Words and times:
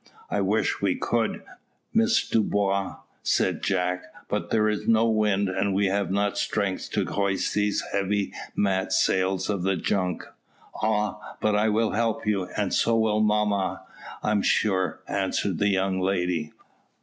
"I 0.31 0.41
wish 0.41 0.81
we 0.81 0.95
could, 0.95 1.43
Miss 1.93 2.27
Dubois," 2.27 2.95
said 3.21 3.61
Jack; 3.61 4.03
"but 4.29 4.49
there 4.49 4.67
is 4.67 4.87
no 4.87 5.07
wind, 5.07 5.47
and 5.47 5.75
we 5.75 5.85
have 5.89 6.09
not 6.09 6.39
strength 6.39 6.89
to 6.93 7.05
hoist 7.05 7.53
these 7.53 7.83
heavy 7.93 8.33
mat 8.55 8.91
sails 8.93 9.47
of 9.47 9.61
the 9.61 9.75
junk." 9.75 10.23
"Ah! 10.81 11.37
but 11.39 11.55
I 11.55 11.69
will 11.69 11.91
help 11.91 12.25
you, 12.25 12.45
and 12.57 12.73
so 12.73 12.97
will 12.97 13.19
mamma, 13.19 13.83
I 14.23 14.31
am 14.31 14.41
sure," 14.41 15.01
answered 15.07 15.59
the 15.59 15.69
young 15.69 15.99
lady. 16.01 16.51